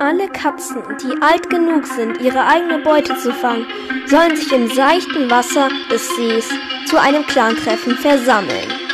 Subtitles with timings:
[0.00, 3.66] Alle Katzen, die alt genug sind, ihre eigene Beute zu fangen,
[4.06, 6.48] sollen sich im seichten Wasser des Sees
[6.86, 8.87] zu einem Clantreffen versammeln.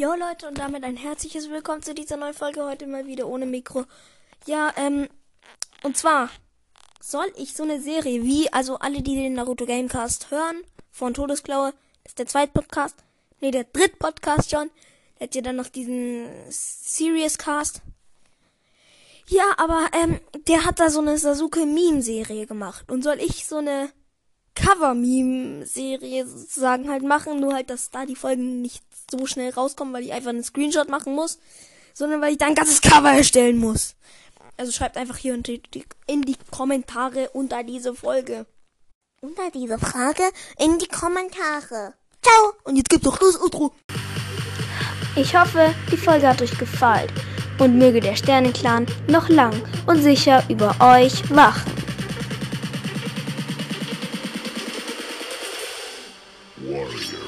[0.00, 2.64] Jo Leute und damit ein herzliches Willkommen zu dieser neuen Folge.
[2.64, 3.84] Heute mal wieder ohne Mikro.
[4.46, 5.08] Ja, ähm,
[5.82, 6.30] und zwar
[7.00, 10.58] soll ich so eine Serie wie, also alle, die den Naruto Gamecast hören,
[10.92, 11.74] von Todesklaue,
[12.04, 12.94] ist der zweite Podcast,
[13.40, 14.70] nee, der dritte Podcast schon.
[15.18, 17.82] Der hat ja dann noch diesen Serious Cast.
[19.26, 22.88] Ja, aber, ähm, der hat da so eine Sasuke Meme-Serie gemacht.
[22.88, 23.90] Und soll ich so eine
[24.58, 30.04] Cover-Meme-Serie sozusagen halt machen, nur halt, dass da die Folgen nicht so schnell rauskommen, weil
[30.04, 31.38] ich einfach einen Screenshot machen muss,
[31.94, 33.94] sondern weil ich da ein ganzes Cover erstellen muss.
[34.56, 35.62] Also schreibt einfach hier in die,
[36.06, 38.46] in die Kommentare unter diese Folge.
[39.20, 40.22] Unter diese Frage
[40.58, 41.94] in die Kommentare.
[42.22, 42.52] Ciao!
[42.64, 43.72] Und jetzt gibt's doch das Outro.
[45.16, 47.10] Ich hoffe, die Folge hat euch gefallen
[47.58, 49.54] und möge der Sternenclan noch lang
[49.86, 51.77] und sicher über euch wachen.
[56.68, 57.27] warrior.